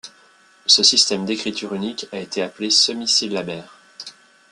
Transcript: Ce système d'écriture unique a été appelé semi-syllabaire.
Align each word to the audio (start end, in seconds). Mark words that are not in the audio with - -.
Ce 0.65 0.81
système 0.81 1.25
d'écriture 1.25 1.75
unique 1.75 2.07
a 2.11 2.17
été 2.17 2.41
appelé 2.41 2.71
semi-syllabaire. 2.71 3.77